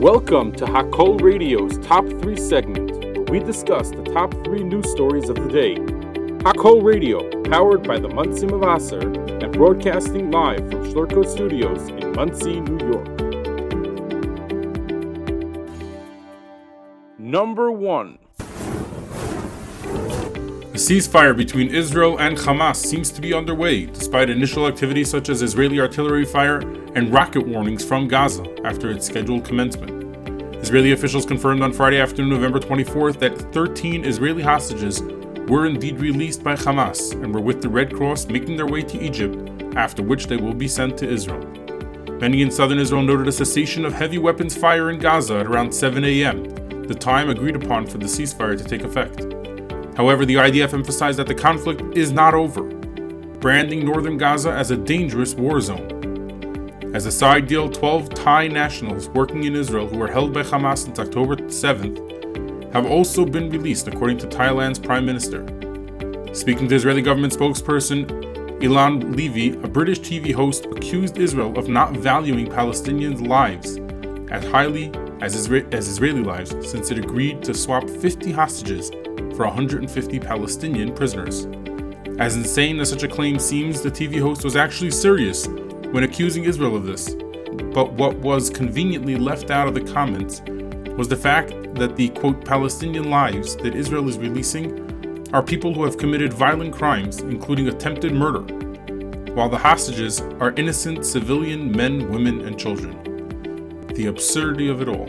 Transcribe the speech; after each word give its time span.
Welcome 0.00 0.52
to 0.56 0.66
Hakol 0.66 1.22
Radio's 1.22 1.78
Top 1.78 2.06
3 2.06 2.36
segment, 2.36 2.90
where 3.16 3.24
we 3.30 3.38
discuss 3.38 3.88
the 3.88 4.02
top 4.02 4.30
3 4.44 4.62
news 4.62 4.90
stories 4.90 5.30
of 5.30 5.36
the 5.36 5.48
day. 5.48 5.76
Hakol 6.44 6.84
Radio, 6.84 7.30
powered 7.44 7.88
by 7.88 7.98
the 7.98 8.08
Monsey 8.08 8.46
Mavasser 8.46 9.02
and 9.42 9.50
broadcasting 9.54 10.30
live 10.30 10.58
from 10.70 10.84
Schlurko 10.84 11.26
Studios 11.26 11.88
in 11.88 12.12
Monsey, 12.12 12.60
New 12.60 12.86
York. 12.92 13.08
Number 17.18 17.72
1 17.72 18.18
A 20.76 20.78
ceasefire 20.78 21.34
between 21.34 21.74
Israel 21.74 22.18
and 22.18 22.36
Hamas 22.36 22.76
seems 22.76 23.10
to 23.12 23.22
be 23.22 23.32
underway, 23.32 23.86
despite 23.86 24.28
initial 24.28 24.66
activity 24.66 25.04
such 25.04 25.30
as 25.30 25.40
Israeli 25.40 25.80
artillery 25.80 26.26
fire 26.26 26.58
and 26.94 27.10
rocket 27.10 27.46
warnings 27.46 27.82
from 27.82 28.06
Gaza 28.06 28.44
after 28.62 28.90
its 28.90 29.06
scheduled 29.06 29.46
commencement. 29.46 30.14
Israeli 30.56 30.92
officials 30.92 31.24
confirmed 31.24 31.62
on 31.62 31.72
Friday 31.72 31.98
afternoon, 31.98 32.28
November 32.28 32.60
24th, 32.60 33.18
that 33.20 33.38
13 33.54 34.04
Israeli 34.04 34.42
hostages 34.42 35.00
were 35.48 35.64
indeed 35.64 35.98
released 35.98 36.44
by 36.44 36.54
Hamas 36.54 37.12
and 37.24 37.34
were 37.34 37.40
with 37.40 37.62
the 37.62 37.70
Red 37.70 37.94
Cross 37.94 38.26
making 38.26 38.58
their 38.58 38.66
way 38.66 38.82
to 38.82 39.00
Egypt, 39.00 39.50
after 39.76 40.02
which 40.02 40.26
they 40.26 40.36
will 40.36 40.52
be 40.52 40.68
sent 40.68 40.98
to 40.98 41.08
Israel. 41.08 41.40
Many 42.20 42.42
in 42.42 42.50
southern 42.50 42.80
Israel 42.80 43.02
noted 43.02 43.28
a 43.28 43.32
cessation 43.32 43.86
of 43.86 43.94
heavy 43.94 44.18
weapons 44.18 44.54
fire 44.54 44.90
in 44.90 44.98
Gaza 44.98 45.38
at 45.38 45.46
around 45.46 45.72
7 45.72 46.04
a.m., 46.04 46.44
the 46.82 46.94
time 46.94 47.30
agreed 47.30 47.56
upon 47.56 47.86
for 47.86 47.96
the 47.96 48.04
ceasefire 48.04 48.58
to 48.58 48.62
take 48.62 48.82
effect. 48.82 49.35
However, 49.96 50.26
the 50.26 50.34
IDF 50.34 50.74
emphasized 50.74 51.18
that 51.18 51.26
the 51.26 51.34
conflict 51.34 51.96
is 51.96 52.12
not 52.12 52.34
over, 52.34 52.62
branding 53.40 53.84
northern 53.84 54.18
Gaza 54.18 54.50
as 54.50 54.70
a 54.70 54.76
dangerous 54.76 55.34
war 55.34 55.58
zone. 55.60 56.92
As 56.94 57.06
a 57.06 57.12
side 57.12 57.46
deal, 57.46 57.70
12 57.70 58.10
Thai 58.10 58.48
nationals 58.48 59.08
working 59.08 59.44
in 59.44 59.56
Israel 59.56 59.86
who 59.86 59.96
were 59.96 60.10
held 60.10 60.34
by 60.34 60.42
Hamas 60.42 60.84
since 60.84 60.98
October 60.98 61.36
7th 61.36 62.72
have 62.74 62.84
also 62.84 63.24
been 63.24 63.48
released, 63.48 63.88
according 63.88 64.18
to 64.18 64.26
Thailand's 64.26 64.78
prime 64.78 65.06
minister. 65.06 65.46
Speaking 66.34 66.68
to 66.68 66.74
Israeli 66.74 67.00
government 67.00 67.32
spokesperson 67.32 68.04
Eylon 68.60 69.16
Levy, 69.16 69.50
a 69.62 69.68
British 69.68 70.00
TV 70.00 70.34
host 70.34 70.66
accused 70.66 71.16
Israel 71.16 71.58
of 71.58 71.68
not 71.68 71.92
valuing 71.92 72.46
Palestinians' 72.46 73.26
lives 73.26 73.78
as 74.30 74.44
highly 74.50 74.90
as, 75.22 75.36
Isra- 75.36 75.72
as 75.72 75.88
Israeli 75.88 76.22
lives 76.22 76.54
since 76.68 76.90
it 76.90 76.98
agreed 76.98 77.42
to 77.42 77.54
swap 77.54 77.88
50 77.88 78.32
hostages 78.32 78.90
for 79.36 79.44
150 79.44 80.18
Palestinian 80.18 80.94
prisoners. 80.94 81.46
As 82.18 82.36
insane 82.36 82.80
as 82.80 82.88
such 82.88 83.02
a 83.02 83.08
claim 83.08 83.38
seems, 83.38 83.82
the 83.82 83.90
TV 83.90 84.20
host 84.20 84.42
was 84.42 84.56
actually 84.56 84.90
serious 84.90 85.46
when 85.92 86.04
accusing 86.04 86.44
Israel 86.44 86.74
of 86.74 86.86
this. 86.86 87.14
But 87.74 87.92
what 87.92 88.16
was 88.16 88.48
conveniently 88.48 89.16
left 89.16 89.50
out 89.50 89.68
of 89.68 89.74
the 89.74 89.92
comments 89.92 90.40
was 90.96 91.08
the 91.08 91.16
fact 91.16 91.50
that 91.74 91.94
the 91.94 92.08
quote 92.10 92.42
Palestinian 92.42 93.10
lives 93.10 93.56
that 93.56 93.74
Israel 93.74 94.08
is 94.08 94.16
releasing 94.16 95.28
are 95.34 95.42
people 95.42 95.74
who 95.74 95.84
have 95.84 95.98
committed 95.98 96.32
violent 96.32 96.74
crimes, 96.74 97.20
including 97.20 97.68
attempted 97.68 98.14
murder, 98.14 98.40
while 99.34 99.50
the 99.50 99.58
hostages 99.58 100.22
are 100.40 100.52
innocent 100.52 101.04
civilian 101.04 101.70
men, 101.70 102.10
women, 102.10 102.40
and 102.46 102.58
children. 102.58 102.96
The 103.94 104.06
absurdity 104.06 104.70
of 104.70 104.80
it 104.80 104.88
all. 104.88 105.08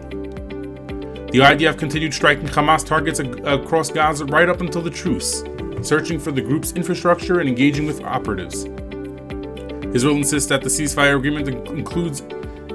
The 1.31 1.39
IDF 1.39 1.77
continued 1.77 2.13
striking 2.13 2.47
Hamas 2.47 2.85
targets 2.85 3.19
across 3.19 3.91
Gaza 3.91 4.25
right 4.25 4.47
up 4.47 4.61
until 4.61 4.81
the 4.81 4.89
truce, 4.89 5.43
searching 5.81 6.19
for 6.19 6.31
the 6.31 6.41
group's 6.41 6.71
infrastructure 6.71 7.39
and 7.39 7.49
engaging 7.49 7.85
with 7.85 8.01
operatives. 8.03 8.65
Israel 9.93 10.15
insists 10.15 10.47
that 10.49 10.61
the 10.61 10.69
ceasefire 10.69 11.17
agreement 11.17 11.49
includes 11.67 12.21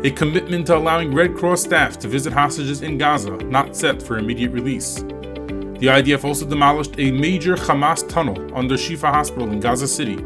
a 0.05 0.11
commitment 0.11 0.67
to 0.67 0.77
allowing 0.77 1.15
Red 1.15 1.35
Cross 1.35 1.63
staff 1.63 1.99
to 2.01 2.09
visit 2.09 2.33
hostages 2.33 2.83
in 2.83 2.99
Gaza, 2.99 3.37
not 3.45 3.75
set 3.75 4.03
for 4.03 4.19
immediate 4.19 4.51
release. 4.51 4.97
The 4.97 5.89
IDF 5.89 6.25
also 6.25 6.47
demolished 6.47 6.95
a 6.99 7.11
major 7.11 7.57
Hamas 7.57 8.07
tunnel 8.09 8.37
under 8.57 8.75
Shifa 8.75 9.11
Hospital 9.11 9.51
in 9.51 9.61
Gaza 9.61 9.89
City 9.89 10.23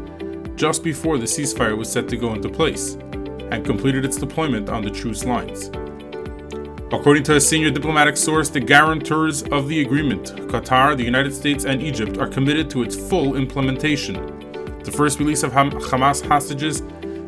just 0.57 0.83
before 0.83 1.17
the 1.17 1.25
ceasefire 1.25 1.77
was 1.77 1.89
set 1.89 2.09
to 2.09 2.17
go 2.17 2.33
into 2.33 2.49
place, 2.49 2.95
and 3.51 3.63
completed 3.63 4.03
its 4.03 4.17
deployment 4.17 4.69
on 4.69 4.83
the 4.83 4.89
truce 4.89 5.23
lines. 5.23 5.69
According 6.89 7.23
to 7.23 7.35
a 7.35 7.41
senior 7.41 7.69
diplomatic 7.69 8.15
source, 8.15 8.47
the 8.47 8.61
guarantors 8.61 9.43
of 9.43 9.67
the 9.67 9.81
agreement, 9.81 10.27
Qatar, 10.47 10.95
the 10.95 11.03
United 11.03 11.33
States, 11.33 11.65
and 11.65 11.81
Egypt, 11.81 12.17
are 12.17 12.27
committed 12.27 12.69
to 12.69 12.81
its 12.81 12.95
full 12.95 13.35
implementation. 13.35 14.15
The 14.85 14.91
first 14.93 15.19
release 15.19 15.43
of 15.43 15.51
Ham- 15.51 15.71
Hamas 15.71 16.25
hostages 16.25 16.79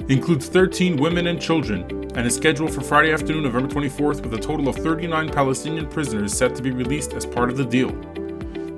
includes 0.07 0.47
13 0.47 0.95
women 0.95 1.27
and 1.27 1.41
children 1.41 1.81
and 2.15 2.25
is 2.25 2.35
scheduled 2.37 2.73
for 2.73 2.79
Friday 2.79 3.11
afternoon, 3.11 3.43
November 3.43 3.67
24th, 3.67 4.21
with 4.21 4.33
a 4.33 4.39
total 4.39 4.69
of 4.69 4.77
39 4.77 5.27
Palestinian 5.27 5.87
prisoners 5.87 6.33
set 6.33 6.55
to 6.55 6.63
be 6.63 6.71
released 6.71 7.11
as 7.11 7.25
part 7.25 7.49
of 7.49 7.57
the 7.57 7.65
deal. 7.65 7.89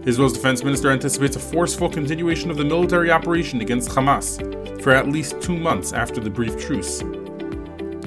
Israel's 0.08 0.34
defense 0.34 0.64
minister 0.64 0.90
anticipates 0.90 1.36
a 1.36 1.40
forceful 1.40 1.90
continuation 1.90 2.50
of 2.50 2.58
the 2.58 2.66
military 2.66 3.12
operation 3.12 3.62
against 3.62 3.91
Hamas 3.91 4.81
for 4.81 4.90
at 4.90 5.08
least 5.08 5.40
two 5.44 5.56
months 5.56 5.94
after 5.94 6.20
the 6.20 6.30
brief 6.30 6.59
truce. 6.59 7.03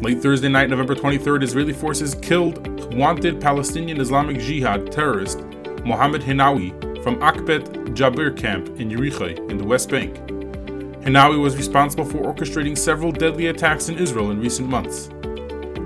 Late 0.04 0.20
Thursday 0.20 0.50
night, 0.50 0.68
November 0.68 0.94
23rd, 0.94 1.42
Israeli 1.42 1.72
forces 1.72 2.14
killed 2.14 2.92
wanted 2.92 3.40
Palestinian 3.40 3.98
Islamic 4.02 4.38
Jihad 4.38 4.92
terrorist 4.92 5.40
Mohammed 5.86 6.20
Hinawi 6.20 7.02
from 7.02 7.16
Akbet 7.20 7.94
Jabir 7.94 8.36
camp 8.36 8.68
in 8.78 8.90
Yericho 8.90 9.50
in 9.50 9.56
the 9.56 9.64
West 9.64 9.88
Bank. 9.88 10.14
Hinawi 11.06 11.40
was 11.40 11.56
responsible 11.56 12.04
for 12.04 12.18
orchestrating 12.18 12.76
several 12.76 13.12
deadly 13.12 13.46
attacks 13.46 13.88
in 13.88 13.96
Israel 13.96 14.30
in 14.30 14.40
recent 14.40 14.68
months. 14.68 15.08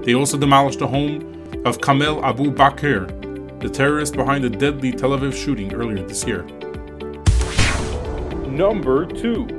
They 0.05 0.17
also 0.17 0.37
demolished 0.37 0.81
the 0.81 0.89
home 0.89 1.63
of 1.65 1.81
Kamel 1.81 2.25
Abu 2.25 2.51
Bakr, 2.51 3.61
the 3.61 3.69
terrorist 3.69 4.17
behind 4.17 4.43
the 4.43 4.51
deadly 4.51 4.91
Tel 4.91 5.11
Aviv 5.11 5.33
shooting 5.33 5.73
earlier 5.73 6.05
this 6.05 6.27
year. 6.27 6.43
Number 8.49 9.07
2 9.07 9.58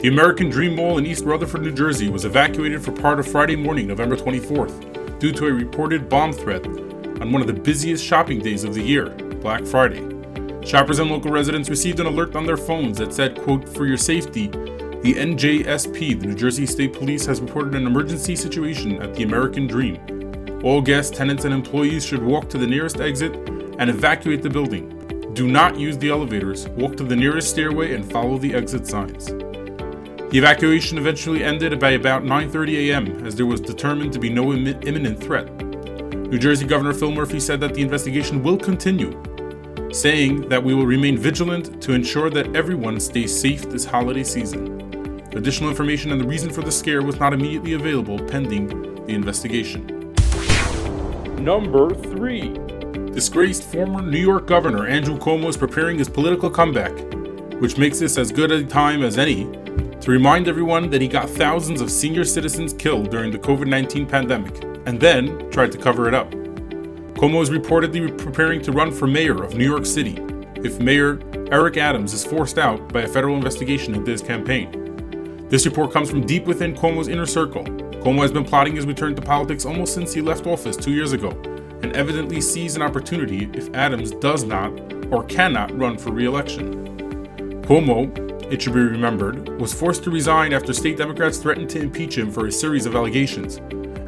The 0.00 0.08
American 0.08 0.48
Dream 0.48 0.76
Mall 0.76 0.96
in 0.96 1.04
East 1.04 1.26
Rutherford, 1.26 1.60
New 1.60 1.72
Jersey 1.72 2.08
was 2.08 2.24
evacuated 2.24 2.82
for 2.82 2.90
part 2.90 3.20
of 3.20 3.26
Friday 3.26 3.54
morning, 3.54 3.86
November 3.86 4.16
24th, 4.16 5.18
due 5.18 5.30
to 5.30 5.46
a 5.46 5.52
reported 5.52 6.08
bomb 6.08 6.32
threat 6.32 6.66
on 6.66 7.30
one 7.30 7.42
of 7.42 7.46
the 7.46 7.52
busiest 7.52 8.02
shopping 8.02 8.38
days 8.38 8.64
of 8.64 8.72
the 8.72 8.80
year, 8.80 9.10
Black 9.10 9.66
Friday. 9.66 10.00
Shoppers 10.64 11.00
and 11.00 11.10
local 11.10 11.30
residents 11.30 11.68
received 11.68 12.00
an 12.00 12.06
alert 12.06 12.34
on 12.34 12.46
their 12.46 12.56
phones 12.56 12.96
that 12.96 13.12
said, 13.12 13.38
quote, 13.42 13.68
for 13.68 13.84
your 13.84 13.98
safety, 13.98 14.46
the 14.46 15.12
NJSP, 15.12 16.18
the 16.18 16.28
New 16.28 16.34
Jersey 16.34 16.64
State 16.64 16.94
Police, 16.94 17.26
has 17.26 17.42
reported 17.42 17.74
an 17.74 17.86
emergency 17.86 18.34
situation 18.34 19.02
at 19.02 19.14
the 19.14 19.24
American 19.24 19.66
Dream. 19.66 20.60
All 20.64 20.80
guests, 20.80 21.14
tenants, 21.14 21.44
and 21.44 21.52
employees 21.52 22.06
should 22.06 22.22
walk 22.22 22.48
to 22.48 22.56
the 22.56 22.66
nearest 22.66 23.00
exit 23.00 23.34
and 23.78 23.90
evacuate 23.90 24.40
the 24.40 24.48
building. 24.48 24.96
Do 25.34 25.46
not 25.46 25.78
use 25.78 25.98
the 25.98 26.08
elevators, 26.08 26.68
walk 26.68 26.96
to 26.96 27.04
the 27.04 27.16
nearest 27.16 27.50
stairway, 27.50 27.94
and 27.94 28.10
follow 28.10 28.38
the 28.38 28.54
exit 28.54 28.86
signs. 28.86 29.30
The 30.30 30.38
evacuation 30.38 30.96
eventually 30.96 31.42
ended 31.42 31.80
by 31.80 31.90
about 31.90 32.22
9:30 32.22 32.90
a.m. 32.90 33.26
as 33.26 33.34
there 33.34 33.46
was 33.46 33.60
determined 33.60 34.12
to 34.12 34.20
be 34.20 34.30
no 34.30 34.44
immi- 34.46 34.86
imminent 34.86 35.20
threat. 35.20 35.50
New 36.30 36.38
Jersey 36.38 36.66
Governor 36.66 36.94
Phil 36.94 37.10
Murphy 37.10 37.40
said 37.40 37.58
that 37.58 37.74
the 37.74 37.82
investigation 37.82 38.40
will 38.40 38.56
continue, 38.56 39.10
saying 39.92 40.48
that 40.48 40.62
we 40.62 40.72
will 40.72 40.86
remain 40.86 41.18
vigilant 41.18 41.82
to 41.82 41.94
ensure 41.94 42.30
that 42.30 42.54
everyone 42.54 43.00
stays 43.00 43.36
safe 43.36 43.68
this 43.68 43.84
holiday 43.84 44.22
season. 44.22 45.20
Additional 45.32 45.68
information 45.68 46.12
on 46.12 46.18
the 46.18 46.28
reason 46.28 46.48
for 46.48 46.62
the 46.62 46.70
scare 46.70 47.02
was 47.02 47.18
not 47.18 47.32
immediately 47.32 47.72
available 47.72 48.16
pending 48.16 48.68
the 49.06 49.12
investigation. 49.12 50.14
Number 51.42 51.92
3 51.92 53.10
Disgraced 53.14 53.64
former 53.64 54.00
New 54.00 54.20
York 54.20 54.46
Governor 54.46 54.86
Andrew 54.86 55.18
Cuomo 55.18 55.48
is 55.48 55.56
preparing 55.56 55.98
his 55.98 56.08
political 56.08 56.48
comeback, 56.48 56.92
which 57.60 57.78
makes 57.78 57.98
this 57.98 58.16
as 58.16 58.30
good 58.30 58.52
a 58.52 58.62
time 58.62 59.02
as 59.02 59.18
any 59.18 59.48
to 60.00 60.10
remind 60.10 60.48
everyone 60.48 60.88
that 60.90 61.02
he 61.02 61.08
got 61.08 61.28
thousands 61.28 61.80
of 61.80 61.90
senior 61.90 62.24
citizens 62.24 62.72
killed 62.72 63.10
during 63.10 63.30
the 63.30 63.38
COVID 63.38 63.66
19 63.66 64.06
pandemic 64.06 64.64
and 64.86 64.98
then 64.98 65.50
tried 65.50 65.70
to 65.72 65.78
cover 65.78 66.08
it 66.08 66.14
up. 66.14 66.30
Cuomo 67.14 67.42
is 67.42 67.50
reportedly 67.50 68.16
preparing 68.16 68.62
to 68.62 68.72
run 68.72 68.90
for 68.90 69.06
mayor 69.06 69.42
of 69.42 69.54
New 69.54 69.68
York 69.68 69.84
City 69.84 70.16
if 70.56 70.80
Mayor 70.80 71.20
Eric 71.52 71.76
Adams 71.76 72.14
is 72.14 72.24
forced 72.24 72.58
out 72.58 72.92
by 72.92 73.02
a 73.02 73.08
federal 73.08 73.36
investigation 73.36 73.94
into 73.94 74.10
his 74.10 74.22
campaign. 74.22 75.46
This 75.50 75.66
report 75.66 75.92
comes 75.92 76.08
from 76.08 76.24
deep 76.24 76.46
within 76.46 76.74
Cuomo's 76.74 77.08
inner 77.08 77.26
circle. 77.26 77.64
Cuomo 77.64 78.22
has 78.22 78.32
been 78.32 78.44
plotting 78.44 78.76
his 78.76 78.86
return 78.86 79.14
to 79.16 79.22
politics 79.22 79.66
almost 79.66 79.92
since 79.92 80.14
he 80.14 80.22
left 80.22 80.46
office 80.46 80.76
two 80.76 80.92
years 80.92 81.12
ago 81.12 81.30
and 81.82 81.94
evidently 81.94 82.40
sees 82.40 82.76
an 82.76 82.82
opportunity 82.82 83.50
if 83.52 83.74
Adams 83.74 84.12
does 84.12 84.44
not 84.44 84.70
or 85.12 85.24
cannot 85.24 85.76
run 85.78 85.98
for 85.98 86.10
re 86.10 86.24
election. 86.24 86.86
Cuomo, 87.62 88.29
it 88.50 88.60
should 88.60 88.74
be 88.74 88.80
remembered, 88.80 89.48
was 89.60 89.72
forced 89.72 90.02
to 90.04 90.10
resign 90.10 90.52
after 90.52 90.72
state 90.72 90.96
Democrats 90.96 91.38
threatened 91.38 91.70
to 91.70 91.80
impeach 91.80 92.18
him 92.18 92.30
for 92.30 92.46
a 92.46 92.52
series 92.52 92.84
of 92.84 92.96
allegations. 92.96 93.58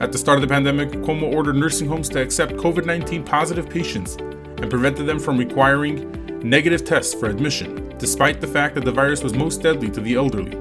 At 0.01 0.11
the 0.11 0.19
start 0.19 0.39
of 0.39 0.43
the 0.43 0.53
pandemic, 0.53 0.91
Cuomo 0.91 1.33
ordered 1.33 1.55
nursing 1.55 1.89
homes 1.89 2.09
to 2.09 2.21
accept 2.21 2.55
COVID 2.55 2.85
19 2.85 3.23
positive 3.23 3.71
patients 3.71 4.17
and 4.17 4.69
prevented 4.69 5.07
them 5.07 5.21
from 5.21 5.39
requiring 5.39 6.11
negative 6.41 6.85
tests 6.85 7.15
for 7.15 7.29
admission, 7.29 7.97
despite 7.99 8.41
the 8.41 8.47
fact 8.49 8.75
that 8.75 8.85
the 8.85 8.91
virus 8.91 9.23
was 9.23 9.33
most 9.33 9.63
deadly 9.63 9.89
to 9.91 10.01
the 10.01 10.17
elderly. 10.17 10.57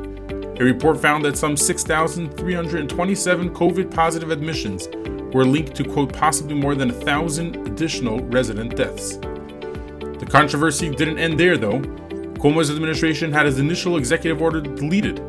A 0.59 0.63
report 0.63 1.01
found 1.01 1.25
that 1.25 1.37
some 1.37 1.57
6,327 1.57 3.49
COVID 3.49 3.91
positive 3.91 4.29
admissions 4.29 4.87
were 5.33 5.43
linked 5.43 5.73
to, 5.75 5.83
quote, 5.83 6.13
possibly 6.13 6.53
more 6.53 6.75
than 6.75 6.91
a 6.91 6.93
thousand 6.93 7.55
additional 7.67 8.19
resident 8.25 8.75
deaths. 8.75 9.17
The 9.17 10.27
controversy 10.29 10.91
didn't 10.91 11.17
end 11.17 11.39
there, 11.39 11.57
though. 11.57 11.81
Cuomo's 12.41 12.71
administration 12.71 13.31
had 13.31 13.45
his 13.45 13.59
initial 13.59 13.97
executive 13.97 14.41
order 14.41 14.61
deleted 14.61 15.19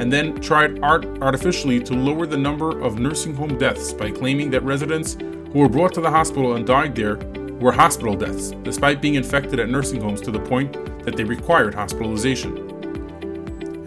and 0.00 0.12
then 0.12 0.40
tried 0.40 0.80
art 0.84 1.04
artificially 1.20 1.80
to 1.80 1.94
lower 1.94 2.26
the 2.26 2.36
number 2.36 2.80
of 2.80 3.00
nursing 3.00 3.34
home 3.34 3.58
deaths 3.58 3.92
by 3.92 4.08
claiming 4.08 4.50
that 4.50 4.62
residents 4.62 5.14
who 5.14 5.58
were 5.58 5.68
brought 5.68 5.92
to 5.92 6.00
the 6.00 6.08
hospital 6.08 6.54
and 6.54 6.64
died 6.64 6.94
there 6.94 7.16
were 7.58 7.72
hospital 7.72 8.14
deaths, 8.14 8.52
despite 8.62 9.02
being 9.02 9.16
infected 9.16 9.58
at 9.58 9.68
nursing 9.68 10.00
homes 10.00 10.20
to 10.20 10.30
the 10.30 10.38
point 10.38 10.72
that 11.04 11.16
they 11.16 11.24
required 11.24 11.74
hospitalization. 11.74 12.56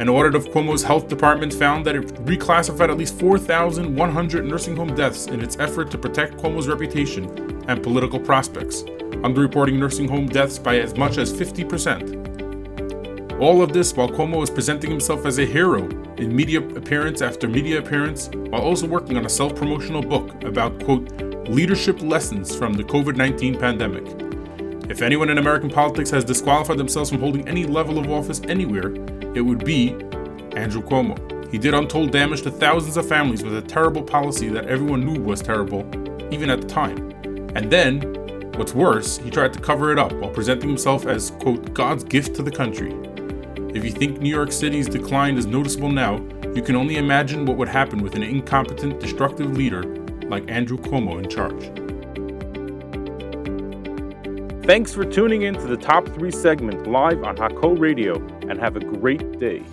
An 0.02 0.10
audit 0.10 0.36
of 0.36 0.50
Cuomo's 0.50 0.84
health 0.84 1.08
department 1.08 1.54
found 1.54 1.86
that 1.86 1.96
it 1.96 2.08
reclassified 2.26 2.90
at 2.90 2.98
least 2.98 3.18
4,100 3.18 4.46
nursing 4.46 4.76
home 4.76 4.94
deaths 4.94 5.28
in 5.28 5.40
its 5.40 5.58
effort 5.58 5.90
to 5.92 5.98
protect 5.98 6.36
Cuomo's 6.36 6.68
reputation 6.68 7.64
and 7.70 7.82
political 7.82 8.20
prospects, 8.20 8.84
underreporting 9.24 9.80
nursing 9.80 10.10
home 10.10 10.28
deaths 10.28 10.60
by 10.60 10.80
as 10.80 10.98
much 10.98 11.18
as 11.18 11.32
50%. 11.32 12.23
All 13.40 13.62
of 13.62 13.74
this 13.74 13.94
while 13.94 14.10
Cuomo 14.10 14.40
was 14.40 14.50
presenting 14.50 14.92
himself 14.92 15.26
as 15.26 15.40
a 15.40 15.46
hero 15.46 15.90
in 16.18 16.36
media 16.36 16.60
appearance 16.60 17.22
after 17.22 17.48
media 17.48 17.80
appearance, 17.80 18.30
while 18.30 18.62
also 18.62 18.88
working 18.88 19.18
on 19.18 19.26
a 19.26 19.30
self 19.30 19.56
promotional 19.56 20.02
book 20.02 20.44
about, 20.44 20.84
quote, 20.84 21.12
leadership 21.50 22.02
lessons 22.02 22.56
from 22.56 22.74
the 22.74 22.84
COVID 22.84 23.16
19 23.16 23.60
pandemic. 23.60 24.06
If 24.90 25.02
anyone 25.02 25.30
in 25.30 25.40
American 25.40 25.70
politics 25.70 26.12
has 26.12 26.24
disqualified 26.24 26.78
themselves 26.78 27.10
from 27.10 27.20
holding 27.20 27.48
any 27.48 27.66
level 27.66 27.98
of 27.98 28.10
office 28.10 28.42
anywhere, 28.48 28.94
it 29.36 29.42
would 29.42 29.66
be 29.66 29.90
Andrew 30.56 30.84
Cuomo. 30.84 31.52
He 31.52 31.58
did 31.58 31.74
untold 31.74 32.12
damage 32.12 32.44
to 32.44 32.52
thousands 32.52 32.98
of 32.98 33.08
families 33.08 33.44
with 33.44 33.58
a 33.58 33.62
terrible 33.62 34.04
policy 34.04 34.48
that 34.50 34.68
everyone 34.68 35.06
knew 35.06 35.20
was 35.20 35.42
terrible, 35.42 35.82
even 36.32 36.50
at 36.50 36.62
the 36.62 36.68
time. 36.68 37.12
And 37.56 37.72
then, 37.72 38.02
what's 38.58 38.74
worse, 38.74 39.18
he 39.18 39.32
tried 39.32 39.54
to 39.54 39.60
cover 39.60 39.92
it 39.92 39.98
up 39.98 40.12
while 40.14 40.32
presenting 40.32 40.70
himself 40.70 41.08
as, 41.08 41.32
quote, 41.32 41.74
God's 41.74 42.04
gift 42.04 42.36
to 42.36 42.44
the 42.44 42.52
country. 42.52 42.94
If 43.74 43.84
you 43.84 43.90
think 43.90 44.22
New 44.22 44.30
York 44.30 44.52
City's 44.52 44.88
decline 44.88 45.36
is 45.36 45.48
noticeable 45.48 45.90
now, 45.90 46.18
you 46.54 46.62
can 46.62 46.76
only 46.76 46.98
imagine 46.98 47.44
what 47.44 47.58
would 47.58 47.68
happen 47.68 48.04
with 48.04 48.14
an 48.14 48.22
incompetent, 48.22 49.00
destructive 49.00 49.58
leader 49.58 49.82
like 50.28 50.48
Andrew 50.48 50.78
Cuomo 50.78 51.18
in 51.18 51.28
charge. 51.28 51.72
Thanks 54.68 54.94
for 54.94 55.06
tuning 55.06 55.42
in 55.42 55.56
to 55.56 55.66
the 55.66 55.76
Top 55.76 56.08
3 56.08 56.30
segment 56.30 56.86
live 56.86 57.24
on 57.24 57.36
Hakol 57.36 57.80
Radio 57.80 58.24
and 58.48 58.60
have 58.60 58.76
a 58.76 58.80
great 58.80 59.40
day. 59.40 59.64